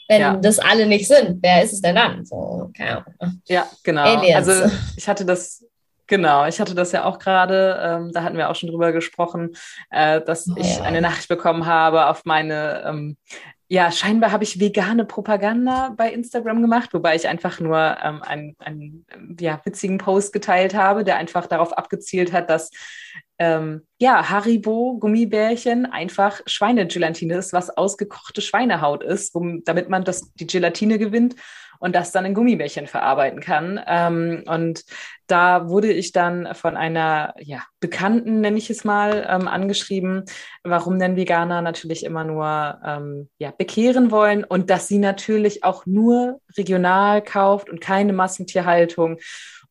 [0.08, 0.36] Wenn ja.
[0.36, 2.23] das alle nicht sind, wer ist es denn dann?
[2.25, 3.41] So, keine Ahnung.
[3.47, 4.03] Ja, genau.
[4.03, 4.47] Aliens.
[4.47, 5.65] Also ich hatte das
[6.13, 9.56] Genau, ich hatte das ja auch gerade, ähm, da hatten wir auch schon drüber gesprochen,
[9.89, 13.17] äh, dass oh, ich eine Nachricht bekommen habe auf meine, ähm,
[13.67, 18.56] ja, scheinbar habe ich vegane Propaganda bei Instagram gemacht, wobei ich einfach nur ähm, einen,
[18.60, 19.06] einen
[19.39, 22.69] ja, witzigen Post geteilt habe, der einfach darauf abgezielt hat, dass
[23.39, 30.32] ähm, ja, Haribo Gummibärchen einfach Schweinegelatine ist, was ausgekochte Schweinehaut ist, um, damit man das,
[30.36, 31.36] die Gelatine gewinnt
[31.84, 33.78] und das dann in Gummibärchen verarbeiten kann.
[33.86, 34.86] Ähm, und
[35.28, 40.24] da wurde ich dann von einer ja, Bekannten, nenne ich es mal, ähm, angeschrieben,
[40.63, 45.86] warum denn Veganer natürlich immer nur ähm, ja, bekehren wollen und dass sie natürlich auch
[45.86, 49.17] nur regional kauft und keine Massentierhaltung.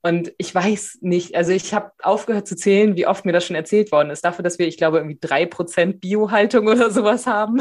[0.02, 3.56] Und ich weiß nicht, also ich habe aufgehört zu zählen, wie oft mir das schon
[3.56, 7.60] erzählt worden ist, dafür, dass wir, ich glaube, irgendwie drei Prozent Biohaltung oder sowas haben.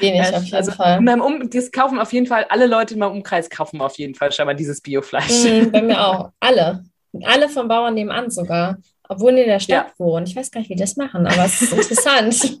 [0.00, 0.98] Wenig auf jeden also Fall.
[0.98, 4.32] Um, das kaufen auf jeden Fall, alle Leute in meinem Umkreis kaufen auf jeden Fall
[4.32, 5.44] schon mal dieses Biofleisch.
[5.44, 6.30] Mm, bei mir auch.
[6.40, 6.84] Alle.
[7.22, 8.76] Alle vom Bauern nebenan sogar.
[9.08, 9.92] Obwohl die in der Stadt ja.
[9.98, 10.26] wohnen.
[10.26, 12.60] Ich weiß gar nicht, wie die das machen, aber es ist interessant.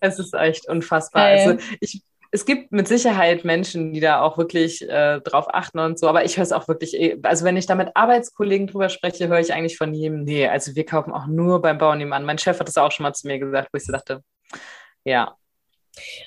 [0.00, 1.28] es ist echt unfassbar.
[1.28, 1.46] Hey.
[1.46, 2.02] Also ich,
[2.34, 6.24] es gibt mit Sicherheit Menschen, die da auch wirklich äh, drauf achten und so, aber
[6.24, 9.38] ich höre es auch wirklich, eh, also wenn ich da mit Arbeitskollegen drüber spreche, höre
[9.38, 12.24] ich eigentlich von jedem, nee, also wir kaufen auch nur beim Bauern nebenan.
[12.24, 14.20] Mein Chef hat das auch schon mal zu mir gesagt, wo ich so dachte,
[15.04, 15.36] ja.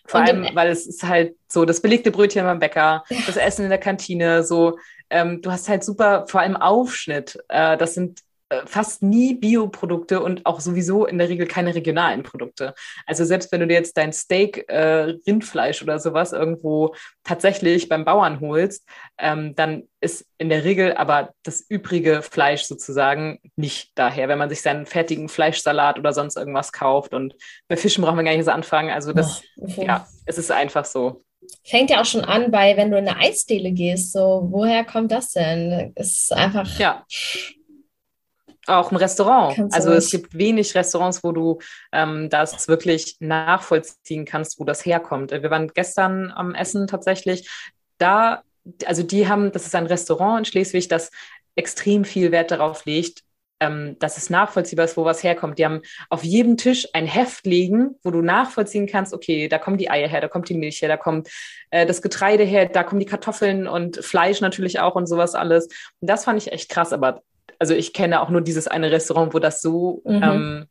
[0.05, 3.63] Vor und allem, weil es ist halt so, das belegte Brötchen beim Bäcker, das Essen
[3.63, 4.77] in der Kantine, so,
[5.09, 7.37] ähm, du hast halt super, vor allem Aufschnitt.
[7.49, 8.21] Äh, das sind
[8.65, 12.73] fast nie Bioprodukte und auch sowieso in der Regel keine regionalen Produkte.
[13.05, 18.05] Also selbst wenn du dir jetzt dein Steak, äh, Rindfleisch oder sowas irgendwo tatsächlich beim
[18.05, 24.29] Bauern holst, ähm, dann ist in der Regel aber das übrige Fleisch sozusagen nicht daher,
[24.29, 27.13] wenn man sich seinen fertigen Fleischsalat oder sonst irgendwas kauft.
[27.13, 27.35] Und
[27.67, 28.91] bei Fischen brauchen wir gar nicht so anfangen.
[28.91, 29.85] Also das, okay.
[29.87, 31.23] ja, es ist einfach so
[31.63, 35.11] fängt ja auch schon an bei, wenn du in eine Eisdiele gehst, so, woher kommt
[35.11, 35.91] das denn?
[35.95, 36.77] Es ist einfach.
[36.79, 37.05] Ja.
[38.67, 39.57] Auch im Restaurant.
[39.71, 41.59] also es gibt wenig Restaurants, wo du
[41.93, 45.31] ähm, das wirklich nachvollziehen kannst, wo das herkommt.
[45.31, 47.49] Wir waren gestern am Essen tatsächlich.
[47.97, 48.43] Da,
[48.85, 51.11] also die haben, das ist ein Restaurant in Schleswig, das
[51.55, 53.23] extrem viel Wert darauf legt,
[53.59, 55.57] ähm, dass es nachvollziehbar ist, wo was herkommt.
[55.57, 59.77] Die haben auf jedem Tisch ein Heft liegen, wo du nachvollziehen kannst, okay, da kommen
[59.77, 61.29] die Eier her, da kommt die Milch her, da kommt
[61.71, 65.67] äh, das Getreide her, da kommen die Kartoffeln und Fleisch natürlich auch und sowas alles.
[65.99, 67.23] Und das fand ich echt krass, aber
[67.59, 70.23] also ich kenne auch nur dieses eine Restaurant, wo das so mhm.
[70.23, 70.65] ähm,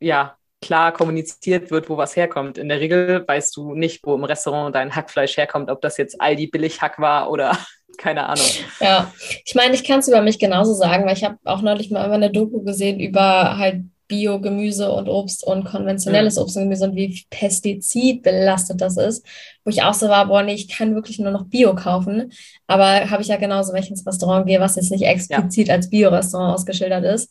[0.00, 2.58] ja klar kommuniziert wird, wo was herkommt.
[2.58, 6.20] In der Regel weißt du nicht, wo im Restaurant dein Hackfleisch herkommt, ob das jetzt
[6.20, 7.56] Aldi Billighack war oder
[7.98, 8.46] keine Ahnung.
[8.80, 9.12] Ja,
[9.44, 12.10] ich meine, ich kann es über mich genauso sagen, weil ich habe auch neulich mal
[12.10, 16.42] eine Doku gesehen über halt Bio-Gemüse und Obst und konventionelles mhm.
[16.42, 19.26] Obst und Gemüse und wie pestizidbelastet das ist,
[19.64, 22.32] wo ich auch so war, boah, nee, ich kann wirklich nur noch Bio kaufen.
[22.66, 25.74] Aber habe ich ja genauso, wenn ich ins Restaurant gehe, was jetzt nicht explizit ja.
[25.74, 27.30] als Bio-Restaurant ausgeschildert ist,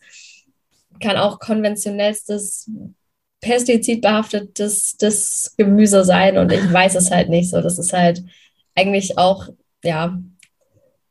[0.99, 2.69] kann auch konventionellstes
[3.41, 7.61] pestizidbehaftetes das Gemüse sein und ich weiß es halt nicht so.
[7.61, 8.23] Das ist halt
[8.75, 9.49] eigentlich auch,
[9.83, 10.19] ja,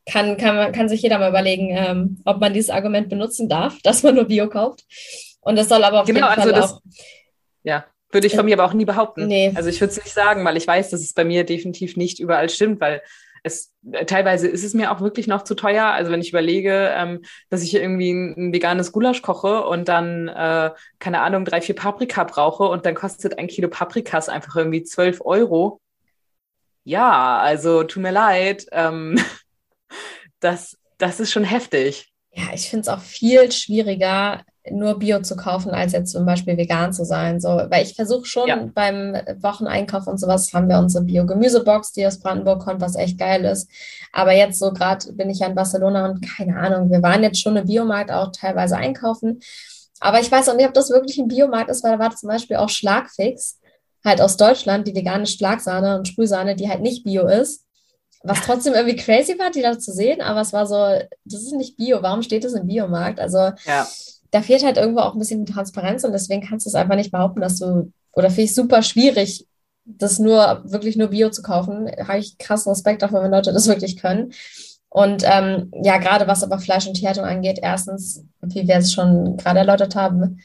[0.05, 3.79] kann, kann, man, kann sich jeder mal überlegen, ähm, ob man dieses Argument benutzen darf,
[3.83, 4.85] dass man nur Bio kauft.
[5.45, 6.81] Und das soll aber auf genau, jeden Fall also das, auch.
[7.63, 9.27] Ja, würde ich von mir aber auch nie behaupten.
[9.27, 9.53] Nee.
[9.55, 12.19] Also ich würde es nicht sagen, weil ich weiß, dass es bei mir definitiv nicht
[12.19, 13.01] überall stimmt, weil
[13.43, 13.71] es
[14.07, 15.85] teilweise ist es mir auch wirklich noch zu teuer.
[15.85, 20.27] Also wenn ich überlege, ähm, dass ich irgendwie ein, ein, veganes Gulasch koche und dann,
[20.29, 24.83] äh, keine Ahnung, drei, vier Paprika brauche und dann kostet ein Kilo Paprikas einfach irgendwie
[24.83, 25.79] zwölf Euro.
[26.85, 28.65] Ja, also tut mir leid.
[28.71, 29.19] Ähm,
[30.39, 32.11] das, das ist schon heftig.
[32.31, 36.57] Ja, ich finde es auch viel schwieriger, nur Bio zu kaufen, als jetzt zum Beispiel
[36.57, 37.39] vegan zu sein.
[37.39, 38.67] So, weil ich versuche schon ja.
[38.73, 43.45] beim Wocheneinkauf und sowas haben wir unsere Bio-Gemüsebox, die aus Brandenburg kommt, was echt geil
[43.45, 43.69] ist.
[44.11, 47.41] Aber jetzt so gerade bin ich ja in Barcelona und keine Ahnung, wir waren jetzt
[47.41, 49.39] schon im Biomarkt auch teilweise einkaufen.
[49.99, 52.29] Aber ich weiß auch nicht, ob das wirklich ein Biomarkt ist, weil da war zum
[52.29, 53.59] Beispiel auch Schlagfix,
[54.03, 57.63] halt aus Deutschland, die vegane Schlagsahne und Sprühsahne, die halt nicht Bio ist.
[58.23, 60.75] Was trotzdem irgendwie crazy war, die da zu sehen, aber es war so,
[61.25, 63.19] das ist nicht Bio, warum steht das im Biomarkt?
[63.19, 63.87] Also ja
[64.35, 66.97] da fehlt halt irgendwo auch ein bisschen die Transparenz und deswegen kannst du es einfach
[66.97, 69.47] nicht behaupten, dass du, oder finde ich super schwierig,
[69.85, 71.89] das nur, wirklich nur Bio zu kaufen.
[72.05, 74.33] Habe ich krassen Respekt davor, wenn Leute das wirklich können.
[74.89, 79.37] Und ähm, ja, gerade was aber Fleisch- und Tierhaltung angeht, erstens, wie wir es schon
[79.37, 80.41] gerade erläutert haben,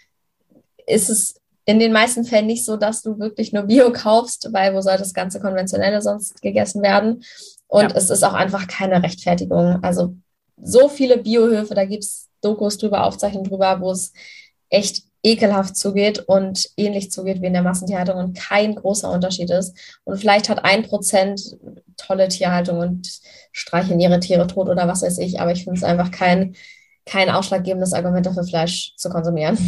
[0.86, 4.72] ist es in den meisten Fällen nicht so, dass du wirklich nur Bio kaufst, weil
[4.72, 7.24] wo soll das ganze Konventionelle sonst gegessen werden?
[7.66, 7.96] Und ja.
[7.96, 9.82] es ist auch einfach keine Rechtfertigung.
[9.82, 10.14] Also
[10.62, 14.12] so viele Biohöfe, da gibt es Dokus drüber, Aufzeichnungen drüber, wo es
[14.68, 19.76] echt ekelhaft zugeht und ähnlich zugeht wie in der Massentierhaltung und kein großer Unterschied ist.
[20.04, 21.58] Und vielleicht hat ein Prozent
[21.96, 23.20] tolle Tierhaltung und
[23.52, 26.56] streichen ihre Tiere tot oder was weiß ich, aber ich finde es einfach kein,
[27.04, 29.58] kein ausschlaggebendes Argument dafür, Fleisch zu konsumieren.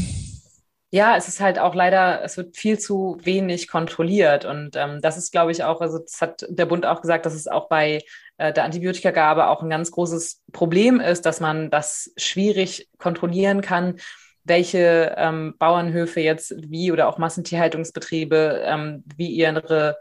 [0.94, 4.44] Ja, es ist halt auch leider, es wird viel zu wenig kontrolliert.
[4.44, 7.32] Und ähm, das ist, glaube ich, auch, also das hat der Bund auch gesagt, dass
[7.32, 8.02] es auch bei
[8.38, 13.96] äh, der Antibiotikagabe auch ein ganz großes Problem ist, dass man das schwierig kontrollieren kann,
[14.44, 19.96] welche ähm, Bauernhöfe jetzt wie oder auch Massentierhaltungsbetriebe ähm, wie ihre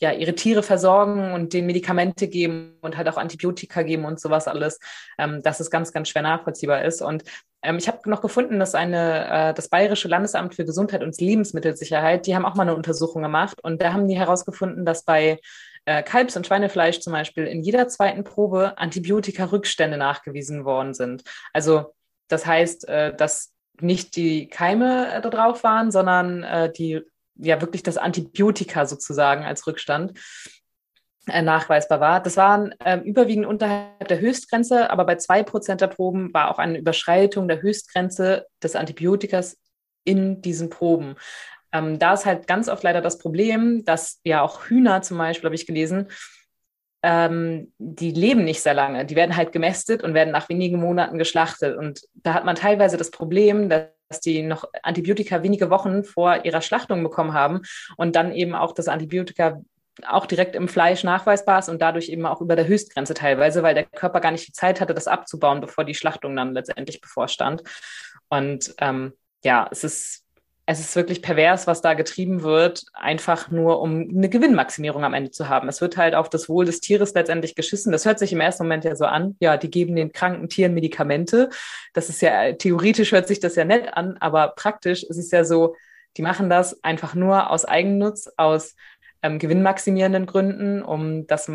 [0.00, 4.48] ja, ihre Tiere versorgen und den Medikamente geben und halt auch Antibiotika geben und sowas
[4.48, 4.80] alles,
[5.18, 7.02] ähm, dass es ganz, ganz schwer nachvollziehbar ist.
[7.02, 7.22] Und
[7.62, 12.26] ähm, ich habe noch gefunden, dass eine, äh, das Bayerische Landesamt für Gesundheit und Lebensmittelsicherheit,
[12.26, 15.38] die haben auch mal eine Untersuchung gemacht und da haben die herausgefunden, dass bei
[15.84, 21.24] äh, Kalbs- und Schweinefleisch zum Beispiel in jeder zweiten Probe Antibiotika-Rückstände nachgewiesen worden sind.
[21.52, 21.94] Also
[22.28, 27.00] das heißt, äh, dass nicht die Keime äh, da drauf waren, sondern äh, die
[27.36, 30.18] ja wirklich das Antibiotika sozusagen als Rückstand
[31.26, 32.22] äh, nachweisbar war.
[32.22, 36.58] Das waren äh, überwiegend unterhalb der Höchstgrenze, aber bei zwei Prozent der Proben war auch
[36.58, 39.58] eine Überschreitung der Höchstgrenze des Antibiotikas
[40.04, 41.16] in diesen Proben.
[41.72, 45.46] Ähm, da ist halt ganz oft leider das Problem, dass ja auch Hühner zum Beispiel,
[45.46, 46.08] habe ich gelesen,
[47.02, 49.06] ähm, die leben nicht sehr lange.
[49.06, 51.76] Die werden halt gemästet und werden nach wenigen Monaten geschlachtet.
[51.76, 56.60] Und da hat man teilweise das Problem, dass die noch Antibiotika wenige Wochen vor ihrer
[56.60, 57.62] Schlachtung bekommen haben
[57.96, 59.62] und dann eben auch das Antibiotika
[60.06, 63.74] auch direkt im Fleisch nachweisbar ist und dadurch eben auch über der Höchstgrenze teilweise, weil
[63.74, 67.62] der Körper gar nicht die Zeit hatte, das abzubauen, bevor die Schlachtung dann letztendlich bevorstand.
[68.28, 69.12] Und ähm,
[69.44, 70.24] ja, es ist
[70.70, 75.32] es ist wirklich pervers, was da getrieben wird, einfach nur um eine Gewinnmaximierung am Ende
[75.32, 75.68] zu haben.
[75.68, 77.90] Es wird halt auf das Wohl des Tieres letztendlich geschissen.
[77.90, 79.36] Das hört sich im ersten Moment ja so an.
[79.40, 81.50] Ja, die geben den kranken Tieren Medikamente.
[81.92, 85.44] Das ist ja, theoretisch hört sich das ja nett an, aber praktisch ist es ja
[85.44, 85.74] so,
[86.16, 88.76] die machen das einfach nur aus Eigennutz, aus
[89.22, 91.50] ähm, gewinnmaximierenden Gründen, um das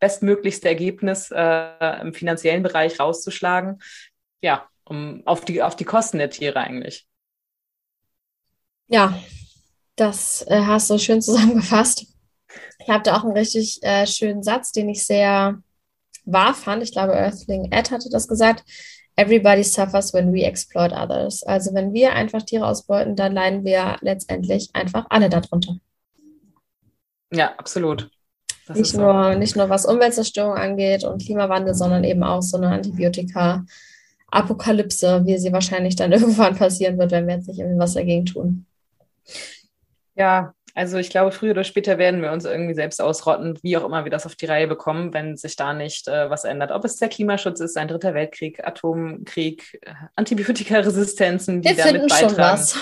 [0.00, 3.80] bestmöglichste Ergebnis äh, im finanziellen Bereich rauszuschlagen.
[4.42, 7.06] Ja, um auf die, auf die Kosten der Tiere eigentlich.
[8.88, 9.18] Ja,
[9.96, 12.06] das äh, hast du schön zusammengefasst.
[12.78, 15.60] Ich habe da auch einen richtig äh, schönen Satz, den ich sehr
[16.24, 16.82] wahr fand.
[16.82, 18.64] Ich glaube, Earthling Ed hatte das gesagt.
[19.16, 21.42] Everybody suffers when we exploit others.
[21.42, 25.78] Also wenn wir einfach Tiere ausbeuten, dann leiden wir letztendlich einfach alle darunter.
[27.32, 28.10] Ja, absolut.
[28.66, 29.38] Das nicht, nur, so.
[29.38, 35.52] nicht nur was Umweltzerstörung angeht und Klimawandel, sondern eben auch so eine Antibiotika-Apokalypse, wie sie
[35.52, 38.66] wahrscheinlich dann irgendwann passieren wird, wenn wir jetzt nicht irgendwie was dagegen tun.
[40.14, 43.84] Ja, also ich glaube, früher oder später werden wir uns irgendwie selbst ausrotten, wie auch
[43.84, 46.70] immer wir das auf die Reihe bekommen, wenn sich da nicht äh, was ändert.
[46.70, 52.28] Ob es der Klimaschutz ist, ein dritter Weltkrieg, Atomkrieg, äh, Antibiotikaresistenzen, die wir damit beitragen.
[52.28, 52.78] Schon was.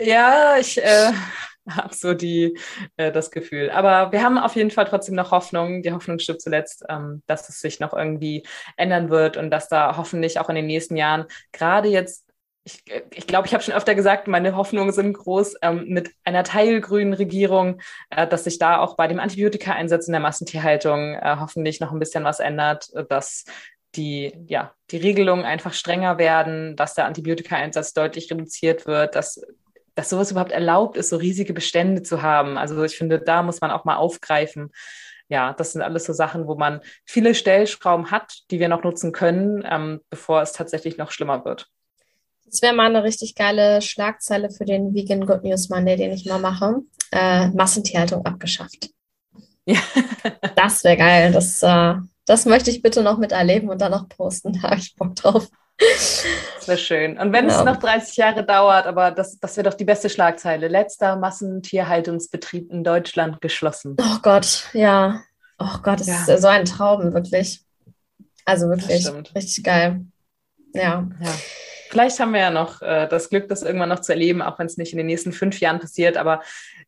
[0.00, 1.12] Ja, ich äh,
[1.70, 2.58] habe so die,
[2.96, 3.70] äh, das Gefühl.
[3.70, 5.82] Aber wir haben auf jeden Fall trotzdem noch Hoffnung.
[5.82, 8.44] Die Hoffnung stirbt zuletzt, ähm, dass es sich noch irgendwie
[8.76, 12.29] ändern wird und dass da hoffentlich auch in den nächsten Jahren gerade jetzt
[12.64, 16.10] ich glaube, ich, glaub, ich habe schon öfter gesagt, meine Hoffnungen sind groß ähm, mit
[16.24, 21.36] einer teilgrünen Regierung, äh, dass sich da auch bei dem Antibiotika-Einsatz in der Massentierhaltung äh,
[21.40, 23.44] hoffentlich noch ein bisschen was ändert, äh, dass
[23.96, 29.40] die, ja, die Regelungen einfach strenger werden, dass der Antibiotika-Einsatz deutlich reduziert wird, dass,
[29.94, 32.56] dass sowas überhaupt erlaubt ist, so riesige Bestände zu haben.
[32.56, 34.70] Also ich finde, da muss man auch mal aufgreifen.
[35.28, 39.12] Ja, das sind alles so Sachen, wo man viele Stellschrauben hat, die wir noch nutzen
[39.12, 41.68] können, ähm, bevor es tatsächlich noch schlimmer wird.
[42.50, 46.26] Das wäre mal eine richtig geile Schlagzeile für den Vegan Good News Monday, den ich
[46.26, 46.80] mal mache.
[47.12, 48.90] Äh, Massentierhaltung abgeschafft.
[49.66, 49.78] Ja.
[50.56, 51.32] das wäre geil.
[51.32, 51.94] Das, äh,
[52.26, 54.52] das möchte ich bitte noch miterleben und dann noch posten.
[54.60, 55.48] Da habe ich Bock drauf.
[55.78, 57.18] Das wäre schön.
[57.18, 57.58] Und wenn ja.
[57.58, 60.68] es noch 30 Jahre dauert, aber das, das wäre doch die beste Schlagzeile.
[60.68, 63.96] Letzter Massentierhaltungsbetrieb in Deutschland geschlossen.
[63.98, 65.22] Oh Gott, ja.
[65.58, 66.24] Oh Gott, das ja.
[66.26, 67.60] ist so ein Traum, wirklich.
[68.44, 70.04] Also wirklich, richtig geil.
[70.74, 71.08] Ja.
[71.20, 71.34] ja.
[71.90, 74.66] Vielleicht haben wir ja noch äh, das Glück, das irgendwann noch zu erleben, auch wenn
[74.66, 76.16] es nicht in den nächsten fünf Jahren passiert.
[76.16, 76.40] Aber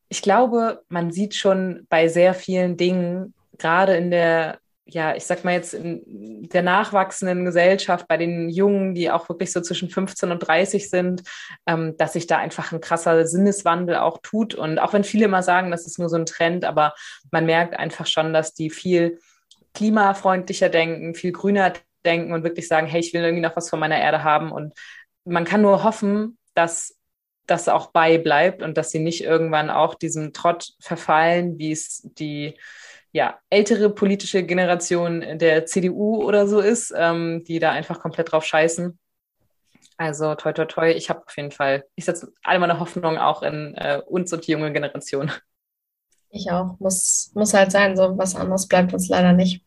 [0.09, 5.45] ich glaube, man sieht schon bei sehr vielen Dingen, gerade in der ja, ich sag
[5.45, 10.31] mal jetzt in der nachwachsenden Gesellschaft, bei den Jungen, die auch wirklich so zwischen 15
[10.31, 11.23] und 30 sind,
[11.67, 14.55] ähm, dass sich da einfach ein krasser Sinneswandel auch tut.
[14.55, 16.95] Und auch wenn viele immer sagen, das ist nur so ein Trend, aber
[17.31, 19.19] man merkt einfach schon, dass die viel
[19.75, 23.81] klimafreundlicher denken, viel grüner denken und wirklich sagen, hey, ich will irgendwie noch was von
[23.81, 24.53] meiner Erde haben.
[24.53, 24.75] Und
[25.25, 26.97] man kann nur hoffen, dass
[27.47, 32.59] das auch beibleibt und dass sie nicht irgendwann auch diesem Trott verfallen, wie es die
[33.13, 38.45] ja, ältere politische Generation der CDU oder so ist, ähm, die da einfach komplett drauf
[38.45, 38.99] scheißen.
[39.99, 43.43] Also toi toi toi, ich habe auf jeden Fall, ich setze alle meine Hoffnung auch
[43.43, 45.31] in äh, uns und die junge Generation.
[46.31, 46.79] Ich auch.
[46.81, 49.63] Muss, muss halt sein, so was anderes bleibt uns leider nicht.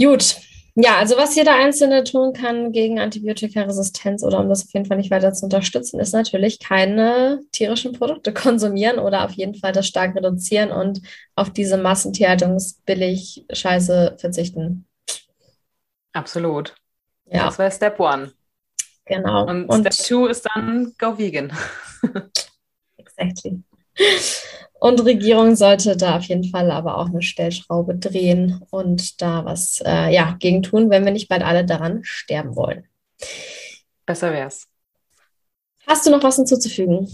[0.00, 0.36] Gut,
[0.78, 4.98] ja, also was jeder Einzelne tun kann gegen Antibiotikaresistenz oder um das auf jeden Fall
[4.98, 9.86] nicht weiter zu unterstützen, ist natürlich keine tierischen Produkte konsumieren oder auf jeden Fall das
[9.86, 11.00] stark reduzieren und
[11.34, 14.86] auf diese Massentierhaltungsbillig Scheiße verzichten.
[16.12, 16.74] Absolut.
[17.24, 17.46] Ja.
[17.46, 18.32] Das wäre Step One.
[19.06, 19.46] Genau.
[19.46, 21.52] Und, und Step Two ist dann Go Vegan.
[22.98, 23.62] exactly.
[24.78, 29.82] Und Regierung sollte da auf jeden Fall aber auch eine Stellschraube drehen und da was
[29.84, 32.86] äh, ja, gegen tun, wenn wir nicht bald alle daran sterben wollen.
[34.04, 34.68] Besser wär's.
[35.86, 37.08] Hast du noch was hinzuzufügen?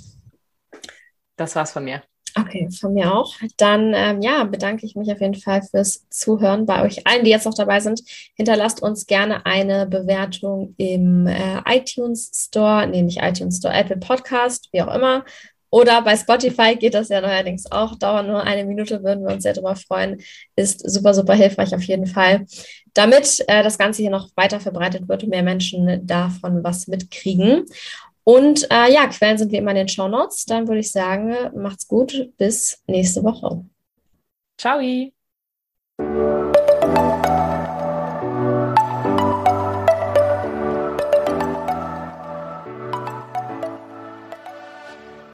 [1.36, 2.02] Das war's von mir.
[2.34, 3.34] Okay, von mir auch.
[3.58, 7.30] Dann ähm, ja, bedanke ich mich auf jeden Fall fürs Zuhören bei euch allen, die
[7.30, 8.02] jetzt noch dabei sind.
[8.34, 14.70] Hinterlasst uns gerne eine Bewertung im äh, iTunes Store, nee, nicht iTunes Store, Apple Podcast,
[14.72, 15.24] wie auch immer.
[15.72, 17.96] Oder bei Spotify geht das ja neuerdings auch.
[17.96, 20.20] Dauert nur eine Minute, würden wir uns sehr darüber freuen.
[20.54, 22.44] Ist super, super hilfreich auf jeden Fall.
[22.92, 27.64] Damit äh, das Ganze hier noch weiter verbreitet wird und mehr Menschen davon was mitkriegen.
[28.22, 30.44] Und äh, ja, Quellen sind wie immer in den Show Notes.
[30.44, 32.30] Dann würde ich sagen, macht's gut.
[32.36, 33.64] Bis nächste Woche.
[34.58, 34.78] Ciao.